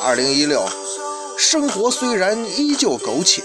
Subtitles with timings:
[0.00, 0.64] 二零一六，
[1.38, 3.42] 生活虽然依旧苟且，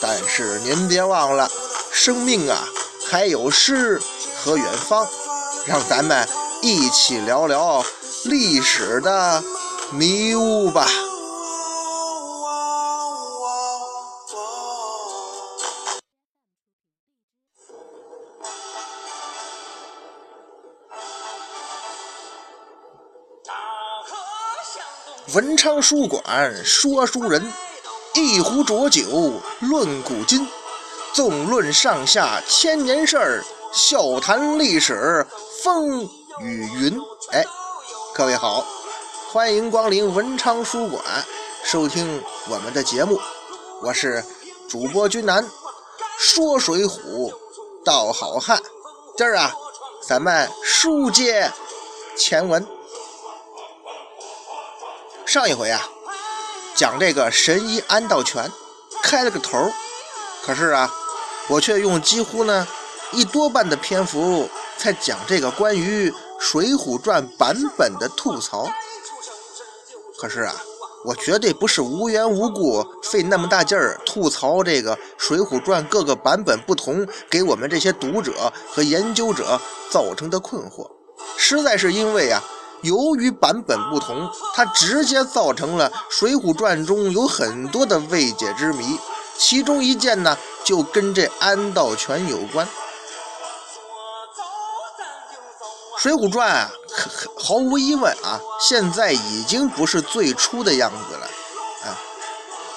[0.00, 1.50] 但是您别忘了，
[1.90, 2.68] 生命啊
[3.08, 4.00] 还有诗
[4.36, 5.06] 和远方。
[5.66, 6.28] 让咱们
[6.62, 7.84] 一起聊聊
[8.24, 9.42] 历史的
[9.90, 10.86] 迷雾吧。
[25.36, 27.52] 文昌书馆说书人，
[28.14, 30.48] 一壶浊酒论古今，
[31.12, 35.26] 纵论上下千年事儿，笑谈历史
[35.62, 36.00] 风
[36.40, 36.98] 雨云。
[37.32, 37.44] 哎，
[38.14, 38.64] 各位好，
[39.30, 41.04] 欢迎光临文昌书馆，
[41.62, 43.20] 收听我们的节目。
[43.82, 44.24] 我是
[44.66, 45.46] 主播君南，
[46.18, 47.30] 说水浒
[47.84, 48.58] 道好汉。
[49.18, 49.52] 今儿啊，
[50.02, 51.52] 咱们书接
[52.16, 52.66] 前文。
[55.36, 55.86] 上一回啊，
[56.74, 58.50] 讲这个神医安道全
[59.02, 59.70] 开了个头
[60.42, 60.90] 可是啊，
[61.48, 62.66] 我却用几乎呢
[63.12, 64.48] 一多半的篇幅
[64.78, 68.66] 在讲这个关于《水浒传》版本的吐槽。
[70.16, 70.54] 可是啊，
[71.04, 80.90] 我绝对不是无缘无故费那么大劲儿吐槽这个《水浒传》各个版本不同，给我们这些读者和研究者造成的困惑，
[81.36, 82.42] 实在是因为啊。
[82.86, 88.96] 由于版本不同，它直接造成了《水浒传》中有很多的未解之谜。
[89.36, 92.64] 其中一件呢，就跟这安道全有关。
[95.98, 96.70] 《水浒传》啊，
[97.36, 101.26] 毫无疑问啊，现在已经不是最初的样子了
[101.90, 101.98] 啊。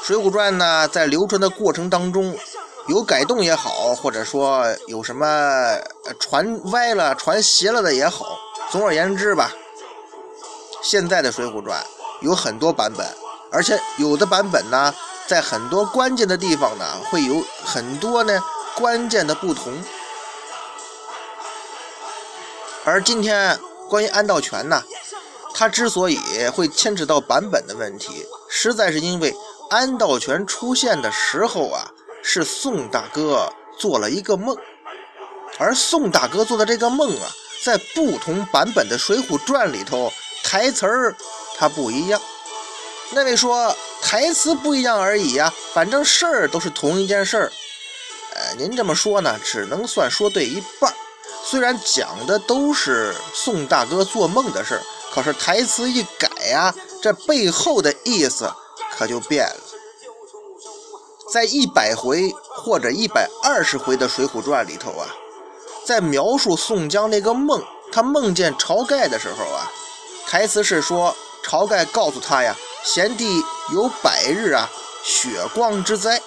[0.05, 2.35] 《水浒传》呢，在流传的过程当中，
[2.87, 5.77] 有改动也好，或者说有什么
[6.19, 8.39] 传歪了、传邪了的也好，
[8.71, 9.51] 总而言之吧。
[10.81, 11.81] 现在的《水浒传》
[12.21, 13.05] 有很多版本，
[13.51, 14.93] 而且有的版本呢，
[15.27, 18.41] 在很多关键的地方呢，会有很多呢
[18.75, 19.73] 关键的不同。
[22.85, 24.81] 而今天关于安道全呢，
[25.53, 26.17] 他之所以
[26.53, 29.35] 会牵扯到版本的问题，实在是因为
[29.69, 31.91] 安道全出现的时候啊，
[32.23, 34.55] 是宋大哥做了一个梦，
[35.57, 37.27] 而宋大哥做的这个梦啊，
[37.63, 40.11] 在不同版本的《水浒传》里头。
[40.43, 41.15] 台词儿
[41.57, 42.21] 它不一样，
[43.11, 47.51] 那位说台词不一样而已呀，反正事儿都是同一件事儿。
[48.33, 50.93] 呃，您这么说呢，只能算说对一半。
[51.43, 54.81] 虽然讲的都是宋大哥做梦的事儿，
[55.13, 58.51] 可是台词一改呀，这背后的意思
[58.91, 59.55] 可就变了。
[61.31, 65.07] 在一百回或者一百二十回的《水浒传》里头啊，
[65.85, 69.71] 在描述宋江那个梦，他梦见晁盖的时候啊。
[70.29, 74.69] 台词是说，晁盖告诉他呀，贤弟有百日啊
[75.03, 76.21] 血光之灾。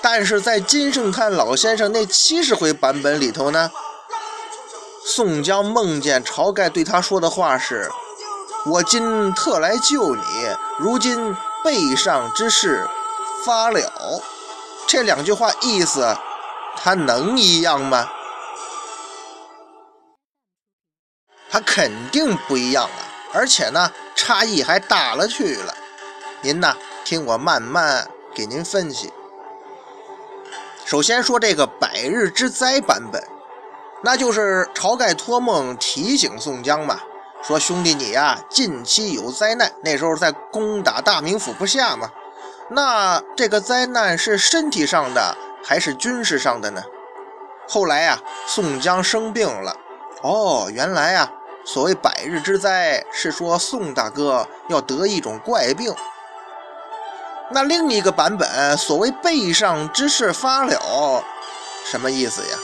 [0.00, 3.70] 但是在金圣叹老先生那七十回版本里头呢，
[5.04, 7.90] 宋江梦见晁盖对他说的话是
[8.64, 10.22] ：“我今特来救你，
[10.78, 12.88] 如今背上之事
[13.44, 14.22] 发了。”
[14.88, 16.16] 这两句话意思，
[16.74, 18.08] 他能一样吗？
[21.54, 22.98] 它肯定不一样啊，
[23.32, 25.72] 而且呢，差异还大了去了。
[26.40, 29.12] 您呢，听我慢慢给您分析。
[30.84, 33.22] 首先说这个百日之灾版本，
[34.02, 36.98] 那就是晁盖托梦提醒宋江嘛，
[37.40, 39.70] 说兄弟你呀，近期有灾难。
[39.84, 42.10] 那时候在攻打大名府不下嘛，
[42.68, 46.82] 那这个灾难是身体上的还是军事上的呢？
[47.68, 49.76] 后来呀，宋江生病了，
[50.20, 51.30] 哦，原来啊。
[51.64, 55.94] 所谓百日之灾，是说宋大哥要得一种怪病。
[57.50, 61.24] 那另一个版本，所谓背上之事发了，
[61.84, 62.58] 什么意思呀？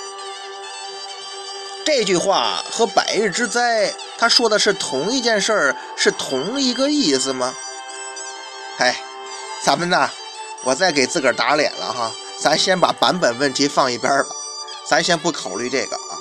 [1.85, 7.55] 这句话和百日之灾，他说的是同一件事儿，是同一个意思吗？
[8.79, 8.97] 哎，
[9.63, 10.11] 咱们呢，
[10.63, 14.29] 我再给自个儿打脸了哈，咱先把版本问题放一边吧，
[14.87, 16.21] 咱先不考虑这个啊，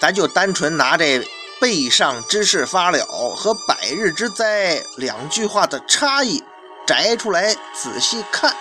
[0.00, 1.26] 咱就单纯拿这。
[1.60, 3.04] 背上之事发了
[3.36, 6.42] 和百日之灾两句话的差异
[6.86, 8.56] 摘出来仔细看，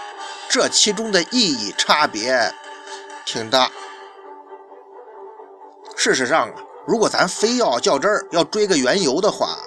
[0.49, 2.53] 这其中的意义差别
[3.25, 3.71] 挺大。
[5.95, 6.55] 事实上啊，
[6.85, 9.57] 如果咱非要较真儿，要追个缘由的话，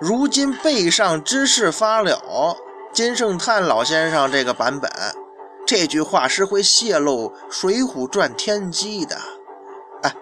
[0.00, 2.56] 如今背上之事发了，
[2.92, 4.90] 金圣叹老先生这个版本，
[5.66, 9.16] 这句话是会泄露《水浒传》天机的。
[10.02, 10.14] 哎，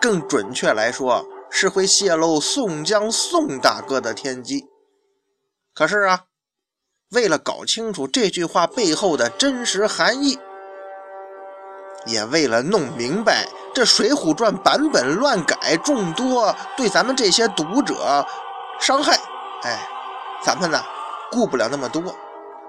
[0.00, 4.66] 更准确来说，是会泄露宋江宋大哥的天机。
[5.74, 6.24] 可是啊，
[7.10, 10.38] 为了搞清楚这句话背后的真实含义，
[12.06, 13.48] 也为了弄明白。
[13.74, 18.26] 这《水浒传》版本乱改众多，对咱们这些读者
[18.80, 19.20] 伤害。
[19.62, 19.88] 哎，
[20.42, 20.82] 咱们呢
[21.30, 22.02] 顾不了那么多，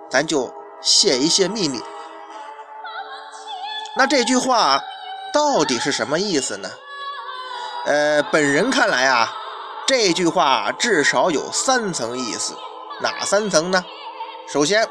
[0.09, 1.81] 咱就泄一泄秘密。
[3.97, 4.79] 那这句话
[5.33, 6.69] 到底是什么意思呢？
[7.89, 9.33] 呃，本人看来啊，
[9.87, 12.53] 这句话至少有三层意思。
[13.01, 13.83] 哪三层呢？
[14.47, 14.87] 首先，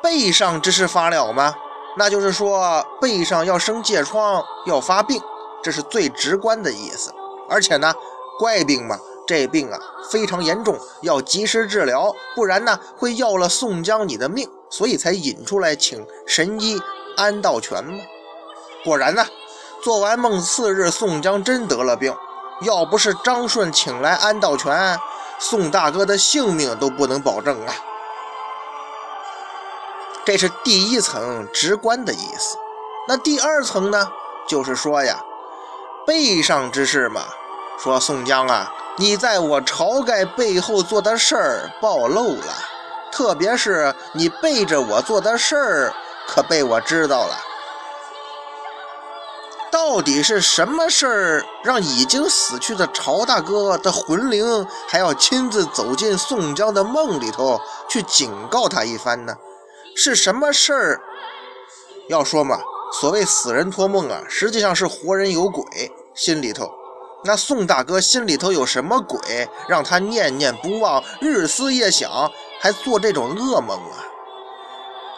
[0.00, 1.52] 背上之事发了吗？
[1.96, 5.20] 那就是说背上要生疥疮，要发病，
[5.64, 7.12] 这是最直观的意思。
[7.48, 7.92] 而且呢，
[8.38, 9.76] 怪病嘛，这病啊
[10.08, 16.80] 非常严重，要及时治疗，不然呢会要了宋江你的命，所以才引出来请神医
[17.16, 17.98] 安道全嘛。
[18.84, 19.26] 果然呢，
[19.86, 22.12] 做完梦次日，宋江真得了病，
[22.62, 24.98] 要不是张顺请来安道全，
[25.38, 27.72] 宋大哥的性命都不能保证啊。
[30.24, 32.58] 这是第一层直观的意思，
[33.06, 34.10] 那第二层呢？
[34.48, 35.20] 就是说呀，
[36.04, 37.22] 背上之事嘛。
[37.78, 42.52] 说宋江啊，你在我晁盖背后做的事儿暴露了，
[43.12, 45.94] 特别是你背着我做的事儿，
[46.26, 47.36] 可被我知道了。
[49.76, 59.36] 到底是什么事儿，让已经死去的晁大哥的魂灵还要亲自走进宋江的梦里头去警告他一番呢？
[59.94, 61.00] 是什么事儿？
[62.08, 62.58] 要说嘛，
[62.90, 66.72] 所谓死人托梦啊，实际上是活人有鬼心里头。
[67.22, 72.32] 那宋大哥心里头有什么鬼，让他念念不忘，日思夜想，
[72.62, 74.00] 还做这种噩梦啊？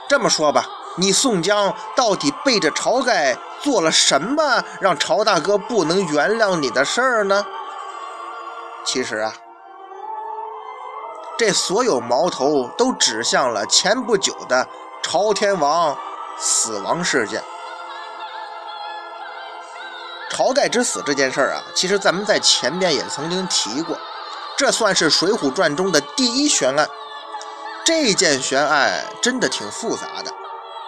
[0.08, 0.66] 这么说吧，
[0.96, 7.44] 你宋江到底背着晁盖做了什么，让晁大哥不能原谅你的事儿呢？
[8.84, 9.32] 其实啊。
[11.36, 14.66] 这所有矛头都指向了前不久的
[15.02, 15.96] 朝天王
[16.36, 17.40] 死亡事件。
[20.30, 23.96] 晁盖之死这件事儿啊，其实咱们在前边也曾经提过，
[24.56, 26.88] 这算是《水浒传》中的第一悬案。
[27.84, 30.32] 这件悬案真的挺复杂的，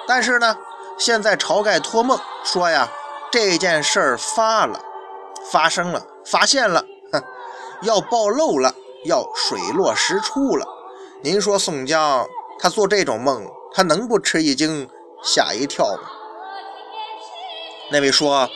[0.06, 0.56] 但是呢，
[1.00, 2.86] 现在晁盖托梦说呀，
[3.32, 4.78] 这件事儿发了，
[5.50, 7.22] 发生了，发现了，哼，
[7.80, 8.74] 要暴露了。
[9.06, 10.66] 要水落石出了，
[11.22, 14.86] 您说宋江他做这种梦，他能不吃一惊、
[15.22, 16.02] 吓一跳吗？
[17.90, 18.46] 那位说，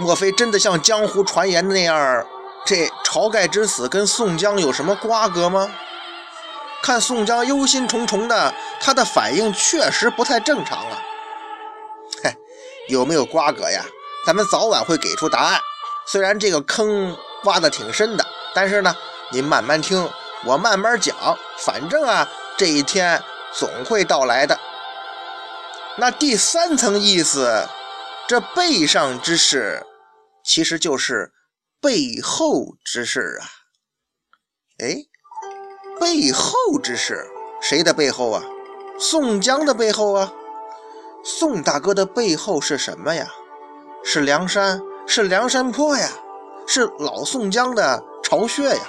[0.00, 2.26] 莫非真的像江湖传言的那样，
[2.66, 5.70] 这晁盖之死跟宋江有什么瓜葛吗？
[6.82, 11.00] 看宋江忧心忡忡的，他的反应确实不太正常啊。
[12.90, 13.82] 有没有瓜葛呀？
[14.26, 15.60] 咱们早晚会给出答案。
[16.06, 18.94] 虽然这个坑挖的挺深的，但是呢。
[19.32, 20.10] 您慢慢听，
[20.44, 21.16] 我慢慢讲。
[21.58, 22.28] 反正啊，
[22.58, 24.58] 这一天总会到来的。
[25.96, 27.68] 那第三层意思，
[28.26, 29.86] 这背上之事，
[30.44, 31.32] 其实就是
[31.80, 33.46] 背后之事啊。
[34.78, 34.96] 哎，
[36.00, 37.24] 背后之事，
[37.62, 38.42] 谁的背后啊？
[38.98, 40.32] 宋江的背后啊。
[41.22, 43.26] 宋大哥的背后是什么呀？
[44.02, 46.08] 是梁山，是梁山坡呀，
[46.66, 48.80] 是老宋江的巢穴呀。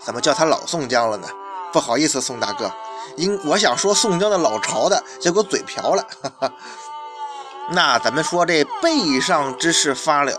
[0.00, 1.26] 怎么叫他老宋江了呢？
[1.72, 2.70] 不好意思，宋大哥，
[3.16, 6.06] 因我想说宋江的老巢的，结果嘴瓢了。
[7.72, 10.32] 那咱们说这背上之事发了，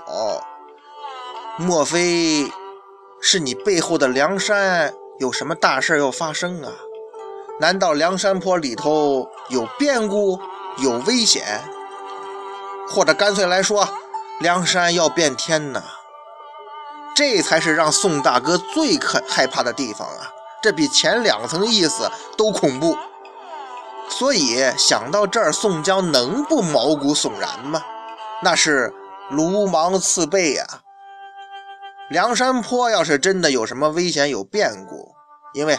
[1.58, 2.52] 莫非
[3.22, 6.72] 是你背后的梁山有什么大事要发生啊？
[7.60, 10.40] 难道梁山坡里头有变故、
[10.78, 11.62] 有危险，
[12.90, 13.86] 或者干脆来说，
[14.40, 15.84] 梁山要变天呢？
[17.14, 20.32] 这才是让宋大哥最可害怕的地方啊！
[20.64, 22.98] 这比前两层意思都恐怖。
[24.08, 27.84] 所以想到这儿，宋江能不毛骨悚然吗？
[28.42, 28.94] 那是
[29.30, 30.66] 卢芒刺背呀！
[32.10, 35.14] 梁山坡要是真的有什么危险、有变故，
[35.54, 35.78] 因为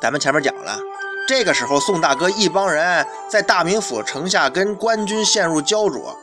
[0.00, 0.78] 咱们前面讲了，
[1.26, 6.16] 这个时候宋大哥一帮人在大名府城下跟官军陷入焦灼，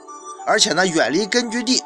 [0.47, 1.83] 而且呢远离根据地。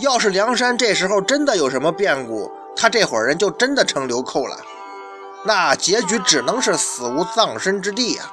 [0.00, 4.56] 要是梁山这时候真的有什么变故，他这伙人就真的成流寇了，
[5.44, 8.24] 那结局只能是死无葬身之地呀。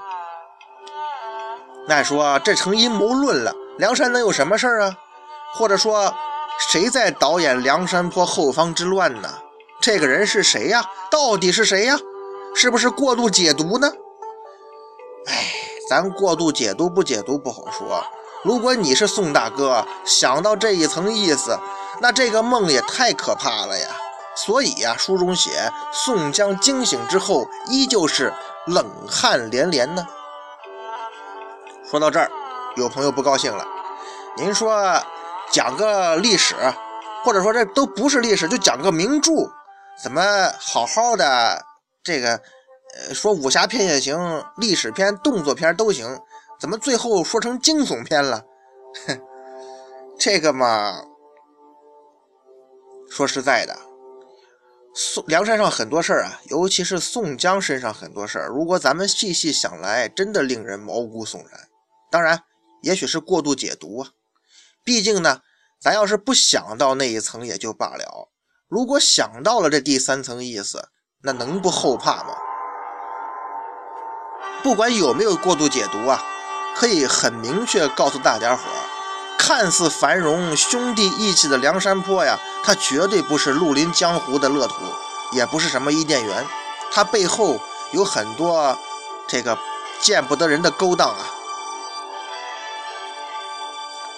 [1.88, 4.96] 那说这成阴谋论了，梁山能有什么事儿啊？
[5.54, 6.12] 或者说，
[6.72, 9.30] 谁在导演梁山坡后方之乱呢？
[9.80, 10.84] 这个人是谁呀？
[11.12, 11.96] 到底是谁呀？
[12.56, 13.92] 是不是过度解读呢？
[15.28, 15.52] 哎，
[15.90, 18.02] 咱过度解读不解读不好说。
[18.44, 21.60] 如果你是宋大哥，想到这一层意思，
[22.00, 23.88] 那这个梦也太可怕了呀。
[24.36, 28.34] 所以呀，书中写宋江惊醒之后，依旧是
[28.68, 30.08] 冷汗连连呢。
[31.90, 32.32] 说到这儿，
[32.78, 33.68] 有朋友不高兴了。
[34.38, 35.02] 您说
[35.52, 36.56] 讲个历史，
[37.26, 39.32] 或者说这都不是历史，就讲个名著，
[40.02, 40.22] 怎么
[40.60, 41.66] 好好的
[42.06, 42.40] 这个
[42.96, 44.16] 呃说武侠片也行，
[44.58, 46.18] 历史片、动作片都行，
[46.60, 48.46] 怎么最后说成惊悚片了？
[49.08, 49.20] 哼，
[50.20, 51.04] 这个嘛，
[53.10, 53.76] 说实在的，
[54.94, 61.68] 宋梁山上很多事儿啊，尤其是宋江身上很多事儿，如果咱们细细想来，真的令人毛骨悚然。
[62.12, 62.44] 当然，
[62.84, 64.12] 也许是过度解读啊。
[64.84, 65.42] 毕竟呢，
[65.82, 68.30] 咱要是不想到那一层也就罢了，
[68.68, 70.90] 如果想到了这第三层意思，
[71.26, 72.36] 那能不后怕吗？
[74.62, 76.24] 不管有没有过度解读啊，
[76.76, 78.78] 可以很明确告诉大家伙儿，
[79.36, 84.76] 看似繁荣、兄弟义气的梁山坡呀，它绝对不是绿林江湖的乐土，
[85.32, 86.46] 也不是什么伊甸园，
[86.92, 87.60] 它背后
[87.92, 88.78] 有很多
[89.28, 89.58] 这个
[90.00, 91.26] 见不得人的勾当啊。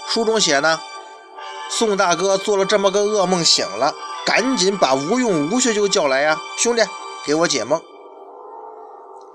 [0.09, 0.81] 书中写呢，
[1.69, 3.93] 宋大哥做了这么个噩梦，醒了，
[4.25, 6.81] 赶紧把吴用、吴学究叫来呀，兄弟，
[7.25, 7.81] 给我解梦。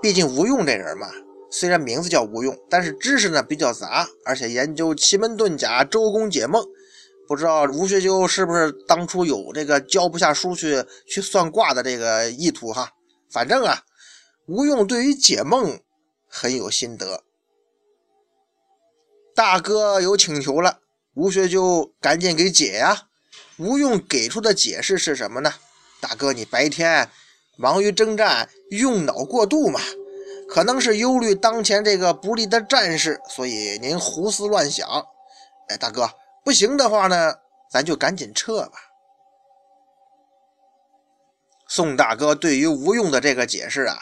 [0.01, 1.07] 毕竟吴用这人嘛，
[1.49, 6.65] 虽然名字叫吴用，但是知识呢比较杂，而且研究奇门遁甲、周公解梦。
[7.25, 12.91] 不知道吴学究是不是当初有这个教不下书去去算卦的这个意图哈？
[13.31, 13.83] 反正啊，
[14.47, 15.79] 吴用对于解梦
[16.27, 17.23] 很有心得。
[19.33, 20.79] 大哥有请求了，
[21.15, 23.09] 吴学究赶紧给解呀。
[23.57, 25.53] 吴用给出的解释是什么呢？
[26.01, 27.09] 大哥，你白天
[27.55, 29.79] 忙于征战，用脑过度嘛，
[30.49, 34.87] 可能是忧虑当前这个不利的战事，所以您胡思乱想。
[35.69, 36.09] 哎，大哥，
[36.43, 37.35] 不行的话呢，
[37.71, 38.73] 咱就赶紧撤吧。
[41.67, 43.97] 宋大哥对于吴用的这个解释啊，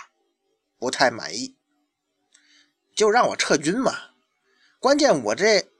[0.79, 1.57] 不太满意，
[2.95, 3.93] 就让我撤军嘛。
[4.79, 5.70] 关键我这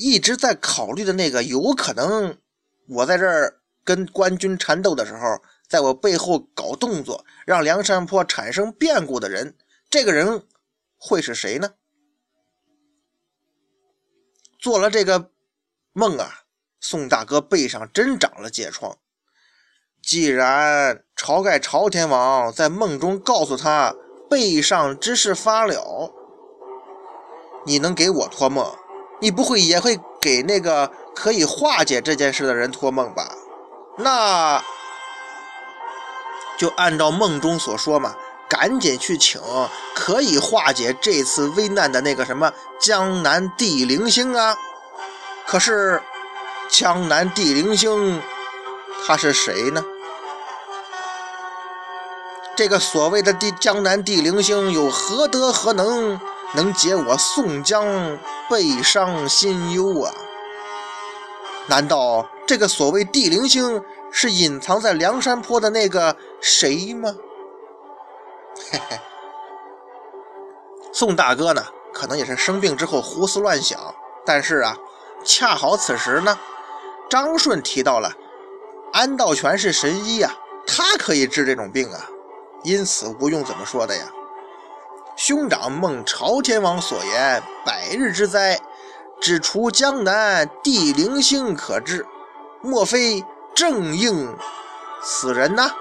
[0.00, 2.38] 一直在考虑的那个，有可能
[2.88, 9.54] 我在这儿跟官军缠斗的时候，在我背后搞动作，让梁山坡产生变故的人，
[9.90, 10.42] 这个人
[10.96, 11.74] 会是谁呢？
[14.58, 15.30] 做了这个
[15.92, 16.44] 梦啊，
[16.80, 18.96] 宋大哥背上真长了疥疮。
[20.02, 23.94] 既然晁盖朝天王在梦中告诉他
[24.30, 26.10] 背上之事发了。
[27.66, 28.74] 你能给我托梦，
[29.20, 33.32] 你不会也会给那个可以化解这件事的人托梦吧？
[33.96, 34.62] 那
[36.58, 38.14] 就按照梦中所说嘛，
[38.48, 39.40] 赶紧去请
[39.94, 44.56] 可以化解这次危难的那个什么江南地灵星啊！
[45.46, 46.02] 可是
[46.68, 48.22] 江南地灵星
[49.06, 49.84] 他是谁呢？
[52.56, 56.18] 这个所谓的地江南地灵星有何德何能？
[56.54, 57.86] 能解我宋江
[58.48, 60.12] 背伤心忧啊？
[61.68, 67.14] 难道这个所谓地灵星是隐藏在梁山坡的那个谁吗？
[68.72, 68.98] 嘿嘿，
[70.92, 73.78] 宋大哥呢，可能也是生病之后胡思乱想。
[74.26, 74.76] 但是啊，
[75.24, 76.36] 恰好此时呢，
[77.08, 78.12] 张顺提到了
[78.92, 80.34] 安道全是神医啊，
[80.66, 82.08] 他可以治这种病啊。
[82.64, 84.10] 因此，吴用怎么说的呀？
[85.22, 88.58] 兄长梦朝天王所言，百日之灾，
[89.20, 92.06] 只除江南地灵星可治，
[92.62, 93.22] 莫非
[93.54, 94.34] 正应
[95.02, 95.72] 此人呐？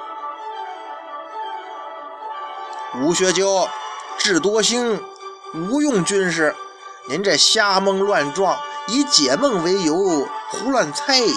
[3.02, 3.66] 吴学究、
[4.18, 5.02] 智多星、
[5.54, 6.54] 吴用军师，
[7.08, 11.34] 您这瞎蒙乱撞，以解梦为由胡乱猜疑。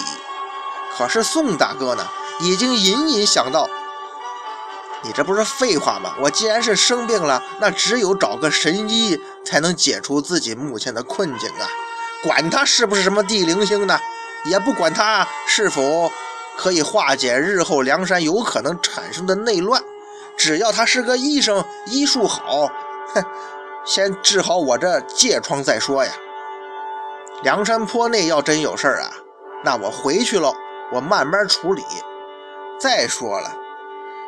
[0.97, 2.05] 可是宋大哥呢，
[2.41, 3.69] 已经隐隐想到。
[5.03, 6.15] 你这不是废话吗？
[6.21, 11.67] 我既然是生病了，那只有找个神医才能解除自己目前的困境啊！
[12.23, 13.99] 管他是不是什么地灵星呢，
[14.45, 16.09] 也不管他是否
[16.57, 19.83] 可以化解日后梁山有可能产生的内乱，
[20.37, 22.67] 只要他是个医生，医术好，
[23.13, 23.23] 哼，
[23.85, 26.11] 先治好我这疥疮再说呀！
[27.43, 29.11] 梁山坡内要真有事儿啊，
[29.65, 30.55] 那我回去喽，
[30.93, 31.83] 我慢慢处理。
[32.79, 33.53] 再说了，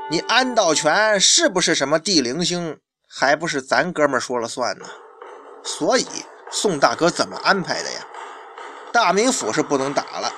[0.08, 2.78] 你安道全是不是什么地灵星，
[3.10, 4.86] 还不是咱哥们说了算呢？
[5.64, 6.06] 所以
[6.52, 8.02] 宋大哥怎么安排的呀？
[8.94, 10.32] 大名府是不能打了，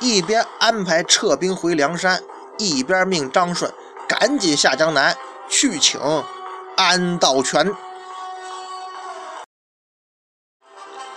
[0.00, 2.20] 一边安排撤兵回梁山，
[2.58, 3.72] 一边命张顺
[4.08, 5.16] 赶紧下江南
[5.48, 6.00] 去请
[6.76, 7.72] 安道全。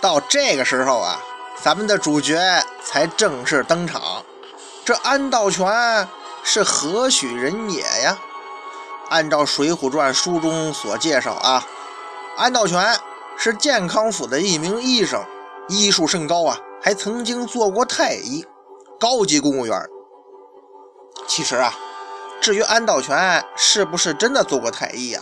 [0.00, 1.20] 到这个时候啊，
[1.60, 2.38] 咱们的主角
[2.84, 4.24] 才正式登场。
[4.84, 5.66] 这安道全
[6.48, 8.16] 是何许人也呀？
[9.10, 11.66] 按照《水浒传》书中所介绍啊，
[12.36, 12.96] 安道全
[13.36, 15.24] 是健康府的一名医生，
[15.68, 18.46] 医术甚高啊，还曾经做过太医，
[19.00, 19.76] 高级公务员。
[21.26, 21.74] 其实啊，
[22.40, 25.20] 至于安道全是不是真的做过太医呀，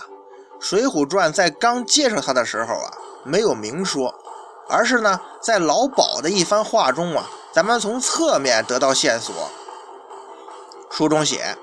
[0.64, 2.92] 《水浒传》在刚介绍他的时候啊，
[3.24, 4.14] 没有明说。
[4.68, 9.34] 而是呢，在老鸨的一番话中啊，咱们从侧面得到线索。
[10.96, 11.58] 书中写，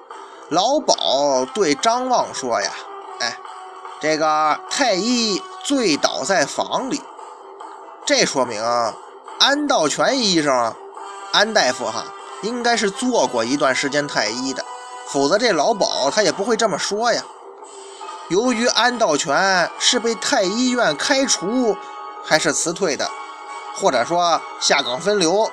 [0.50, 2.69] 老鸨对张望说呀
[3.21, 3.38] ：“哎，
[4.01, 7.01] 这个太医醉倒在房里，
[8.05, 8.61] 这说明
[9.39, 10.75] 安道全医生，
[11.31, 12.03] 安大夫哈，
[12.41, 14.65] 应该是做过一段时间太医的，
[15.07, 17.23] 否则这老鸨他也不会这么说呀。
[18.27, 21.75] 由于安道全是被太医院开除。”
[22.23, 23.09] 还是辞退的，
[23.73, 25.50] 或者说下岗分流，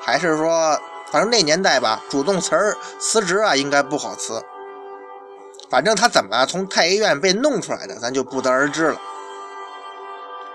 [0.00, 0.78] 还是说，
[1.12, 4.42] 反正那年代吧，主动辞儿辞职啊，应该不好辞。
[5.68, 8.98] 反正他怎么从太医院被弄出来的，咱就不得而知了。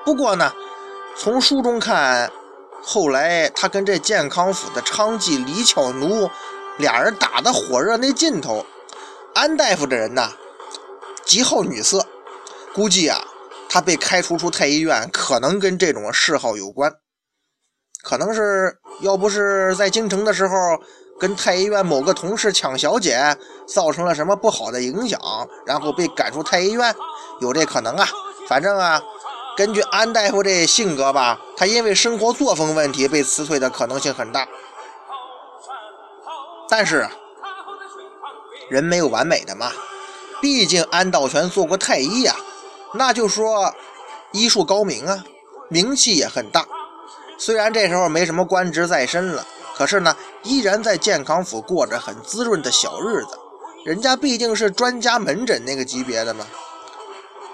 [0.03, 0.51] 不过呢，
[1.15, 2.31] 从书中看，
[2.81, 6.27] 后来他跟这健康府的娼妓李巧奴
[6.77, 8.65] 俩人打的火热那劲头，
[9.35, 10.31] 安大夫这人呐，
[11.23, 12.03] 极好女色，
[12.73, 13.21] 估计啊。
[13.69, 16.91] 他被开除出太医院，可能跟这种嗜好有关，
[18.07, 20.55] 可能是要不是在京城的时候
[21.19, 25.19] 跟太医院某个同事抢小姐，造成了什么不好的影响，
[25.65, 26.95] 然后被赶出太医院，
[27.41, 28.07] 有这可能啊。
[28.47, 29.03] 反正啊，
[29.57, 34.47] 根据安大夫这性格吧，他因为生活作风问题被辞退的可能性很大。
[36.69, 37.09] 但是
[38.69, 39.69] 人没有完美的嘛，
[40.41, 42.33] 毕竟安道全做过太医呀。
[42.93, 43.73] 那就说
[44.31, 45.25] 医术高明啊，
[45.67, 46.65] 名气也很大。
[47.37, 49.45] 虽然这时候没什么官职在身了，
[49.75, 53.37] 可是呢，依然在健康府过着很滋润的小日子。
[53.85, 56.45] 人家毕竟是专家门诊那个级别的嘛，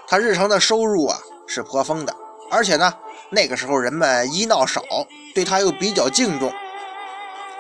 [0.08, 2.16] 他日常的收入啊是颇丰的。
[2.50, 2.94] 而且呢，
[3.30, 4.82] 那个时候人们医闹少，
[5.36, 6.52] 对他又比较敬重，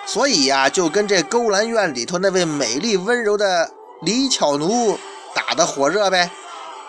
[0.05, 3.69] 所以呀，就跟这勾栏院里头那位美丽温柔的
[4.01, 4.97] 李巧奴
[5.35, 6.29] 打得火热呗。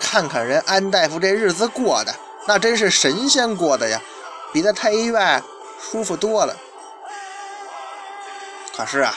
[0.00, 2.14] 看看人安大夫这日子过的，
[2.46, 4.00] 那真是神仙过的呀，
[4.54, 5.42] 比在太医院
[5.80, 6.54] 舒服多了。
[8.76, 9.12] 可是啊，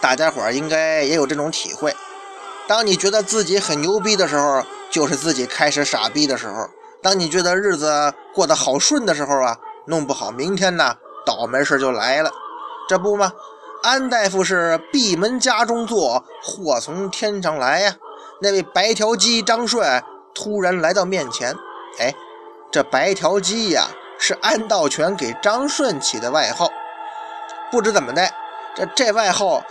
[0.00, 1.94] 大家伙应该也有这种体会：
[2.66, 6.70] 当你觉得自己很牛逼的时候，就是自己开始傻逼的时候；
[7.02, 10.96] 当你觉得日子过得好顺的时候啊，弄不好明天呢，
[11.26, 12.32] 倒霉事就来了。
[12.88, 13.34] 这不吗？
[13.82, 17.96] 安大夫是闭门家中坐，祸从天上来呀。
[18.40, 20.02] 那位白条鸡张顺
[20.34, 21.54] 突然来到面前，
[21.98, 22.14] 哎，
[22.70, 23.88] 这白条鸡呀
[24.26, 26.72] 是安道全给张顺起的外号，
[27.70, 28.26] 不知怎么的，
[28.74, 29.62] 这这外号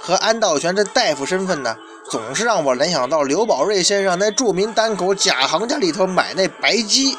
[0.00, 1.76] 和安道全这大夫身份呢，
[2.08, 7.18] 总是让我联想到刘宝瑞先生那著名单口《假行家》里头买那白鸡。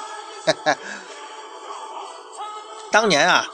[2.90, 3.46] 当年啊，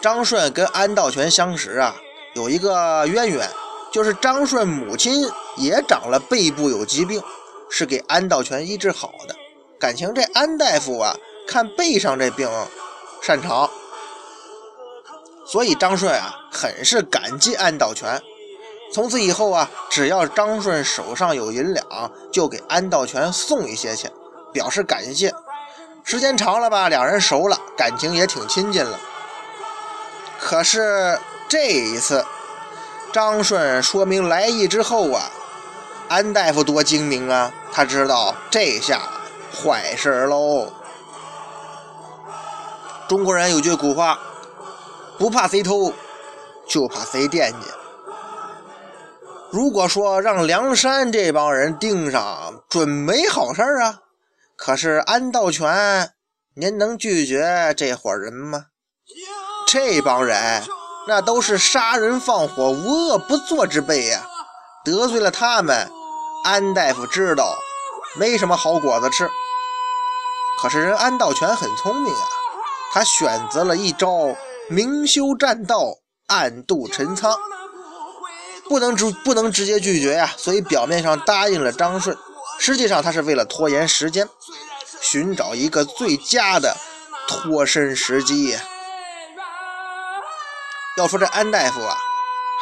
[0.00, 1.96] 张顺跟安道全相识啊，
[2.34, 3.50] 有一个渊源。
[3.90, 7.20] 就是张顺母亲也长了背部有疾病，
[7.68, 9.34] 是给安道全医治好的。
[9.80, 11.16] 感情这安大夫啊，
[11.50, 12.48] 看背上这病
[13.20, 13.68] 擅长，
[15.44, 18.22] 所以张顺啊很是感激安道全。
[18.92, 24.12] 从此以后啊，只要张顺手上有银两，就给安道全送一些钱，
[24.52, 25.34] 表示感谢。
[26.04, 28.96] 时间长了吧，两人熟了，感情也挺亲近了。
[30.38, 32.24] 可是这一次。
[33.12, 35.28] 张顺说明来意之后啊，
[36.08, 39.00] 安大夫多精明啊，他知道这下
[39.52, 40.72] 坏事喽。
[43.10, 44.20] 中国人有句古话，
[45.18, 45.92] 不怕贼偷，
[46.68, 47.66] 就怕贼惦记。
[49.50, 53.98] 如果说让梁山这帮人盯上，准没好事儿啊。
[54.54, 56.12] 可是安道全，
[56.54, 58.66] 您能拒绝这伙人吗？
[59.66, 60.62] 这帮人。
[61.08, 64.24] 那都是杀人放火、无恶不作之辈呀！
[64.84, 65.90] 得罪了他们，
[66.44, 67.56] 安大夫知道
[68.14, 69.28] 没什么好果子吃。
[70.62, 72.28] 可是人安道全很聪明啊，
[72.92, 74.34] 他选择了一招
[74.68, 75.94] 明修栈道、
[76.26, 77.36] 暗度陈仓，
[78.68, 82.16] 不能直不能直接拒绝呀，所以表面上答应了张顺，
[82.58, 84.28] 实际上他是为了拖延时间，
[85.00, 86.76] 寻找一个最佳的
[87.28, 88.56] 脱身时机。
[90.96, 91.96] 要说这安大夫啊，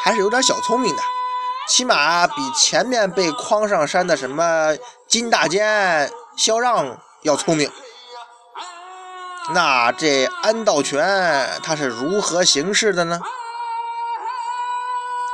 [0.02, 1.02] 还是有点小聪明的，
[1.68, 4.76] 起码比前面被诓上山的什么
[5.08, 7.70] 金大坚、萧让要聪明。
[9.54, 13.18] 那这安道全他是如何行事的呢？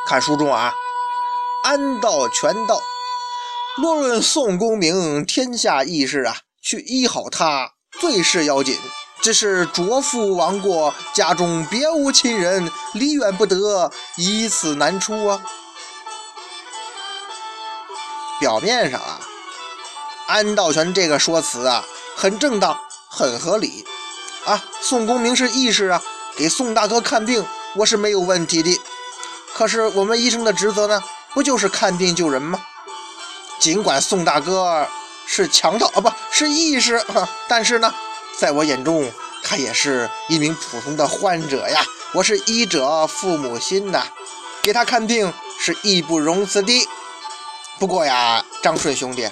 [0.07, 0.73] 看书中啊，
[1.65, 2.81] 安道全道
[3.77, 8.79] ：“若论宋公明天下义士啊，去医好他最是要紧。
[9.23, 15.43] 这是卓父亡过，家中别无亲人，离远不得，以此难出啊。”
[18.39, 19.21] 表面上啊，
[20.27, 21.83] 安道全这个说辞啊，
[22.15, 23.87] 很正当，很合理。
[24.45, 26.03] 啊，宋公明是义士啊，
[26.37, 27.45] 给宋大哥看病，
[27.77, 28.79] 我是没有问题的。
[29.55, 31.03] 可是我们医生的职责呢，
[31.33, 32.61] 不就是看病救人吗？
[33.59, 34.87] 尽管宋大哥
[35.27, 37.03] 是强盗啊，不是义士，
[37.49, 37.95] 但是呢，
[38.37, 39.11] 在我眼中，
[39.43, 41.83] 他也是一名普通的患者呀。
[42.13, 44.05] 我是医者父母心呐，
[44.63, 46.87] 给他看病是义不容辞的。
[47.79, 49.27] 不过呀，张顺兄弟，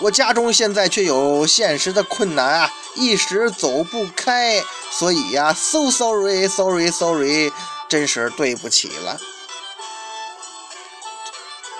[0.00, 2.70] 我家中现在却有现实的困难啊。
[2.94, 7.52] 一时走不开，所以呀，so sorry，sorry，sorry，
[7.88, 9.20] 真是对不起了。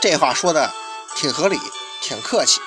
[0.00, 0.70] 这话说的
[1.14, 1.58] 挺合理，
[2.02, 2.60] 挺客气。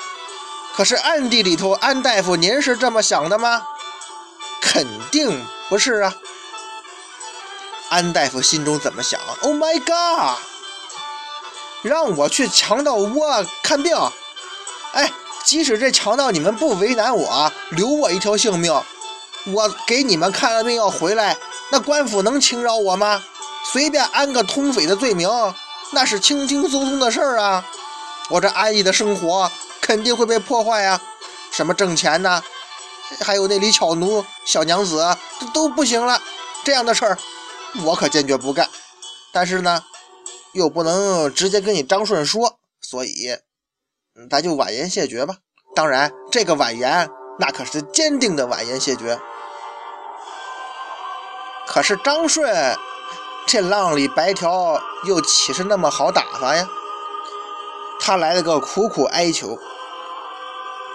[0.75, 3.63] 可是暗地里头，安大夫，您是这么想的吗？
[4.61, 6.15] 肯定不是啊。
[7.89, 10.39] 安大夫心中怎么想？Oh my god！
[11.83, 13.95] 让我去强盗窝看病？
[14.93, 15.11] 哎。
[15.43, 18.71] 即使这强盗你们不为难我，留我一条性命，
[19.47, 21.37] 我给你们看了病要回来，
[21.71, 23.23] 那官府能轻饶我吗？
[23.71, 25.29] 随便安个通匪的罪名，
[25.91, 27.65] 那是轻轻松松的事儿啊！
[28.29, 31.01] 我这安逸的生活肯定会被破坏啊！
[31.51, 32.43] 什么挣钱呐？
[33.21, 36.21] 还有那李巧奴、小娘子，这都不行了。
[36.63, 37.17] 这样的事儿，
[37.83, 38.69] 我可坚决不干。
[39.31, 39.83] 但是呢，
[40.53, 43.35] 又不能直接跟你张顺说，所以。
[44.27, 45.35] 咱就婉言谢绝吧。
[45.75, 49.19] 当然，这个婉言那可是坚定的婉言谢绝。
[51.67, 52.75] 可是张顺
[53.45, 56.67] 这浪里白条又岂是那么好打发呀？
[57.99, 59.57] 他来了个苦苦哀求，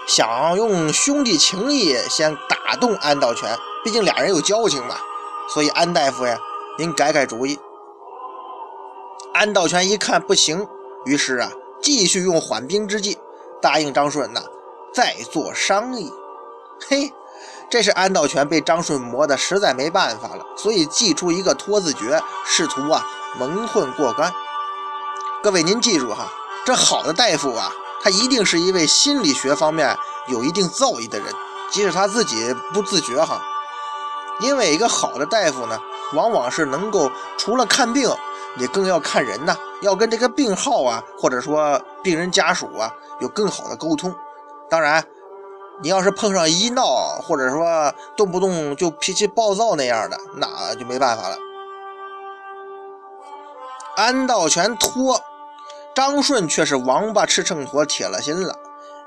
[0.07, 4.97] 想用兄弟情谊先打动安道全，毕竟俩人有交情嘛。
[5.47, 6.37] 所以安大夫呀，
[6.77, 7.59] 您改改主意。
[9.33, 10.67] 安道全一看不行，
[11.05, 11.51] 于是啊。
[11.85, 13.15] 继续用缓兵之计，
[13.61, 14.41] 答应张顺呐，
[14.91, 16.11] 再做商议。
[16.89, 17.13] 嘿，
[17.69, 23.05] 这是安道全被张顺磨得实在没办法了，所以祭出一个拖字诀，试图啊
[23.37, 24.33] 蒙混过关。
[25.43, 26.27] 各位您记住哈，
[26.65, 27.71] 这好的大夫啊，
[28.01, 29.95] 他一定是一位心理学方面
[30.25, 31.31] 有一定造诣的人，
[31.69, 33.39] 即使他自己不自觉哈。
[34.39, 35.79] 因为一个好的大夫呢，
[36.15, 38.09] 往往是能够除了看病。
[38.57, 39.53] 也更要看人呐，
[39.85, 44.13] 要跟这个病号啊，或者说病人家属啊，有更好的沟通。
[44.67, 45.05] 当然，
[45.81, 51.37] 你要是碰上医闹，或者说动不动就脾气暴躁那样的，那就没办法了。
[53.95, 55.21] 安道全拖，
[55.93, 58.57] 张顺却是王八吃秤砣，铁了心了，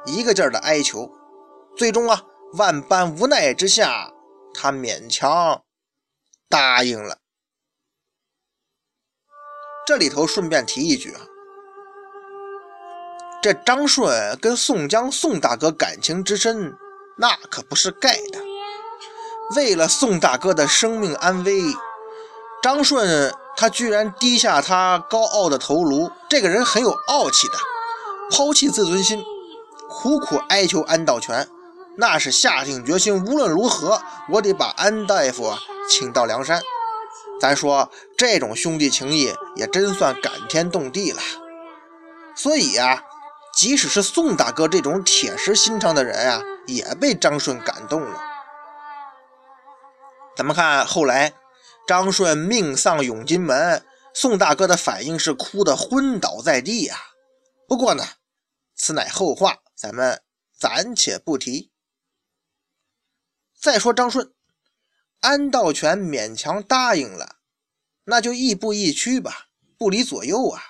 [0.06, 1.10] 一个劲儿的哀求。
[1.76, 2.22] 最终啊，
[2.54, 4.12] 万般无奈之下，
[4.54, 5.60] 他勉强
[6.48, 7.18] 答应了。
[9.88, 11.20] 这里头顺便提一句啊，
[13.40, 16.76] 这张顺跟宋江宋大哥感情之深，
[17.16, 18.38] 那可不是盖的。
[19.56, 21.62] 为了宋大哥的生命安危，
[22.62, 26.10] 张顺他居然低下他高傲的头颅。
[26.28, 27.54] 这个人很有傲气的，
[28.30, 29.24] 抛弃自尊心，
[29.88, 31.48] 苦苦哀求安道全，
[31.96, 35.50] 那是下定决心，无论如何，我得把安大夫
[35.88, 36.60] 请到梁山。
[37.40, 41.20] 咱说这种兄弟情谊也真算感天动地了。
[42.34, 43.04] 所以呀，
[43.54, 48.20] 即使是宋大哥这种铁石心肠的人啊，也被张顺感动了。
[50.36, 51.32] 咱们看后来，
[51.86, 56.96] 张顺命丧永金门，宋大哥的反应是哭得昏倒在地呀。
[57.66, 58.04] 不过呢，
[58.76, 60.22] 此乃后话，咱们
[60.56, 61.72] 暂且不提。
[63.60, 64.32] 再说张顺。
[65.20, 67.36] 安道全勉强答应了，
[68.04, 70.62] 那就亦步亦趋吧，不离左右啊！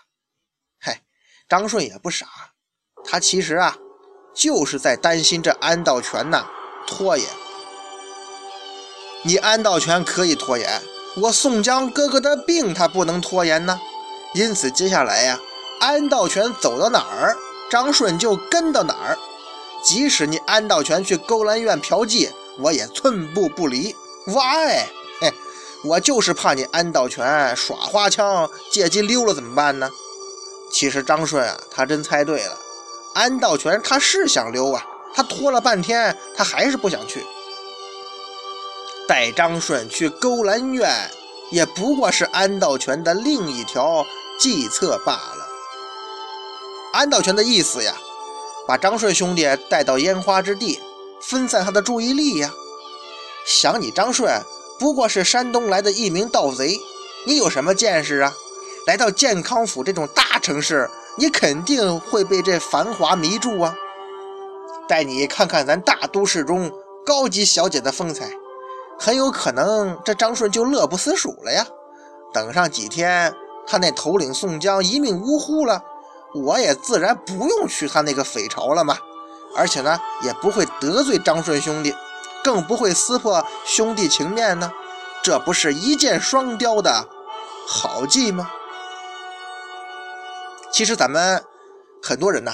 [0.78, 1.02] 嗨，
[1.46, 2.26] 张顺也不傻，
[3.04, 3.76] 他其实啊，
[4.34, 6.46] 就是在担心这安道全呐
[6.86, 7.28] 拖延。
[9.22, 10.80] 你安道全可以拖延，
[11.16, 13.78] 我宋江哥哥的病他不能拖延呢。
[14.34, 15.38] 因此，接下来呀，
[15.80, 17.36] 安道全走到哪儿，
[17.70, 19.18] 张顺就跟到哪儿。
[19.84, 23.94] 即使你安道全去勾栏院嫖妓，我也寸步不离。
[24.28, 24.84] Why？
[25.20, 25.32] 嘿，
[25.84, 29.90] 我就是怕你安道全耍花枪，借机溜了怎么办呢？
[30.70, 32.58] 其实张顺啊，他真猜对了，
[33.14, 37.24] 安道全他是想溜啊，他拖了半天，他还是不想去。
[39.06, 41.10] 带张顺去勾栏院，
[41.50, 44.04] 也不过是安道全的另一条
[44.38, 45.48] 计策罢了。
[46.92, 47.94] 安道全的意思呀。
[48.66, 50.78] 把张顺兄弟带到烟花之地，
[51.22, 52.52] 分散他的注意力呀。
[53.48, 54.30] 想你张顺
[54.78, 56.78] 不过是山东来的一名盗贼，
[57.26, 58.34] 你有什么见识啊？
[58.86, 63.74] 来到健康府这种大城市，你肯定会被这繁华迷住啊。
[64.86, 66.70] 带你看看咱大都市中
[67.06, 68.30] 高级小姐的风采，
[68.98, 71.66] 很有可能这张顺就乐不思蜀了呀。
[72.34, 73.34] 等上几天，
[73.66, 75.82] 他那头领宋江一命呜呼了。
[76.34, 78.98] 我也自然不用去他那个匪巢了嘛，
[79.56, 81.94] 而且呢，也不会得罪张顺兄弟，
[82.42, 84.72] 更不会撕破兄弟情面呢，
[85.22, 87.08] 这不是一箭双雕的
[87.66, 88.50] 好计吗？
[90.70, 91.42] 其实咱们
[92.02, 92.52] 很多人呢，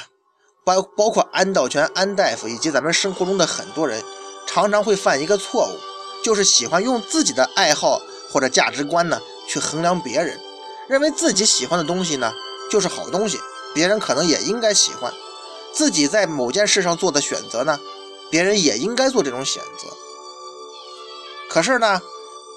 [0.64, 4.02] 包包括安道全、安大夫以及咱们生活中的很多人，
[4.46, 5.78] 常常会犯一个错误，
[6.22, 8.00] 就是喜欢用自己的爱好
[8.32, 10.38] 或者价值观呢去衡量别人，
[10.88, 12.32] 认为自己喜欢的东西呢
[12.70, 13.38] 就是好东西。
[13.74, 15.12] 别人可能也应该喜欢
[15.72, 17.78] 自己在某件事上做的选择呢，
[18.34, 19.86] 别人也应该做这种选择。
[21.48, 22.02] 可是呢，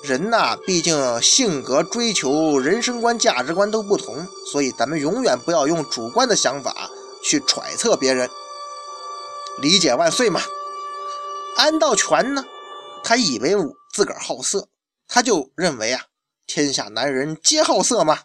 [0.01, 6.89] 人呐，毕竟性格、追求、人生观、价值观都不同，所以咱们永远不要用主观的想法
[7.23, 8.27] 去揣测别人。
[9.59, 10.41] 理解万岁嘛！
[11.57, 12.43] 安道全呢，
[13.03, 13.53] 他以为
[13.93, 14.67] 自个儿好色，
[15.07, 16.05] 他就认为啊，
[16.47, 18.21] 天下男人皆好色嘛。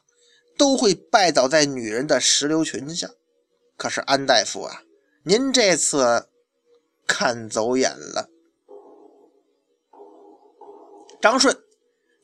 [0.57, 3.11] 都会拜倒在女人的石榴裙下，
[3.77, 4.81] 可是安大夫啊，
[5.25, 6.29] 您这次
[7.13, 8.31] 看走眼了。
[11.21, 11.55] 张顺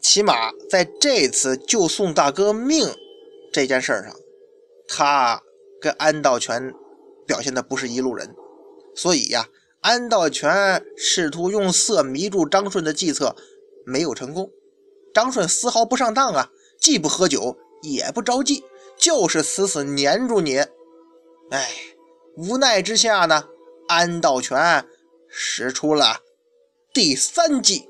[0.00, 2.88] 起码在这次救宋大哥命
[3.52, 4.16] 这件事上，
[4.88, 5.42] 他
[5.78, 6.72] 跟安道全
[7.26, 8.34] 表现的不是一路人，
[8.96, 9.46] 所以呀，
[9.82, 13.36] 安道全试图用色迷住张顺的计策
[13.84, 14.50] 没有成功，
[15.12, 17.58] 张顺丝毫不上当啊，既不喝酒。
[17.80, 18.64] 也不着急，
[18.98, 20.56] 就是死死粘住你。
[21.52, 21.70] 哎，
[22.36, 23.44] 无奈之下呢，
[23.88, 24.84] 安道全
[25.28, 26.20] 使出了
[26.92, 27.88] 第三计。